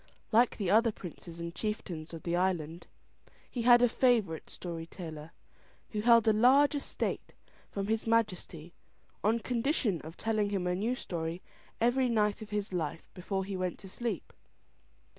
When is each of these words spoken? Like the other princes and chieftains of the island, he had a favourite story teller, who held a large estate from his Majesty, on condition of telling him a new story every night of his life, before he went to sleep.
Like 0.31 0.57
the 0.57 0.71
other 0.71 0.91
princes 0.91 1.39
and 1.39 1.53
chieftains 1.53 2.11
of 2.11 2.23
the 2.23 2.35
island, 2.35 2.87
he 3.51 3.61
had 3.61 3.83
a 3.83 3.87
favourite 3.87 4.49
story 4.49 4.87
teller, 4.87 5.29
who 5.91 6.01
held 6.01 6.27
a 6.27 6.33
large 6.33 6.73
estate 6.73 7.35
from 7.69 7.85
his 7.85 8.07
Majesty, 8.07 8.73
on 9.23 9.37
condition 9.37 10.01
of 10.01 10.17
telling 10.17 10.49
him 10.49 10.65
a 10.65 10.73
new 10.73 10.95
story 10.95 11.43
every 11.79 12.09
night 12.09 12.41
of 12.41 12.49
his 12.49 12.73
life, 12.73 13.11
before 13.13 13.45
he 13.45 13.55
went 13.55 13.77
to 13.77 13.87
sleep. 13.87 14.33